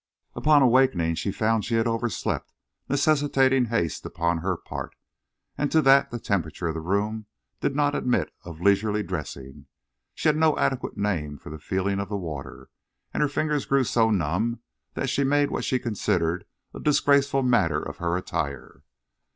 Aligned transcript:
Upon 0.33 0.63
awakening 0.63 1.13
she 1.13 1.31
found 1.31 1.63
she 1.63 1.75
had 1.75 1.85
overslept, 1.85 2.51
necessitating 2.89 3.65
haste 3.65 4.03
upon 4.03 4.39
her 4.39 4.57
part. 4.57 4.95
As 5.59 5.69
to 5.73 5.81
that, 5.83 6.09
the 6.09 6.17
temperature 6.17 6.69
of 6.69 6.73
the 6.73 6.79
room 6.81 7.27
did 7.59 7.75
not 7.75 7.93
admit 7.93 8.33
of 8.43 8.59
leisurely 8.59 9.03
dressing. 9.03 9.67
She 10.15 10.27
had 10.27 10.37
no 10.37 10.57
adequate 10.57 10.97
name 10.97 11.37
for 11.37 11.51
the 11.51 11.59
feeling 11.59 11.99
of 11.99 12.09
the 12.09 12.17
water. 12.17 12.71
And 13.13 13.21
her 13.21 13.29
fingers 13.29 13.65
grew 13.67 13.83
so 13.83 14.09
numb 14.09 14.61
that 14.95 15.07
she 15.07 15.23
made 15.23 15.51
what 15.51 15.65
she 15.65 15.77
considered 15.77 16.45
a 16.73 16.79
disgraceful 16.79 17.43
matter 17.43 17.79
of 17.79 17.97
her 17.97 18.17
attire. 18.17 18.81